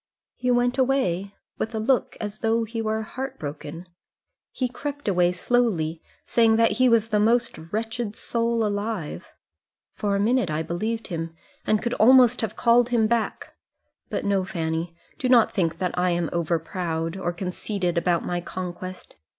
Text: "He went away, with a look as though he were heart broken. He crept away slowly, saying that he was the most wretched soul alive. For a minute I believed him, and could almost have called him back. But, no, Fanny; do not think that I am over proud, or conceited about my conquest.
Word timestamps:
"He 0.35 0.49
went 0.49 0.79
away, 0.79 1.35
with 1.59 1.75
a 1.75 1.79
look 1.79 2.17
as 2.19 2.39
though 2.39 2.63
he 2.63 2.81
were 2.81 3.03
heart 3.03 3.37
broken. 3.37 3.87
He 4.49 4.67
crept 4.67 5.07
away 5.07 5.31
slowly, 5.31 6.01
saying 6.25 6.55
that 6.55 6.71
he 6.79 6.89
was 6.89 7.09
the 7.09 7.19
most 7.19 7.55
wretched 7.71 8.15
soul 8.15 8.65
alive. 8.65 9.31
For 9.93 10.15
a 10.15 10.19
minute 10.19 10.49
I 10.49 10.63
believed 10.63 11.09
him, 11.09 11.35
and 11.67 11.83
could 11.83 11.93
almost 11.93 12.41
have 12.41 12.55
called 12.55 12.89
him 12.89 13.05
back. 13.05 13.53
But, 14.09 14.25
no, 14.25 14.43
Fanny; 14.43 14.95
do 15.19 15.29
not 15.29 15.53
think 15.53 15.77
that 15.77 15.95
I 15.95 16.09
am 16.09 16.31
over 16.33 16.57
proud, 16.57 17.15
or 17.15 17.31
conceited 17.31 17.95
about 17.95 18.25
my 18.25 18.41
conquest. 18.41 19.17